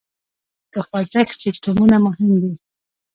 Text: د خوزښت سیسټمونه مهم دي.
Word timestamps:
د 0.73 0.75
خوزښت 0.87 1.35
سیسټمونه 1.43 1.95
مهم 2.05 2.31
دي. 2.41 2.53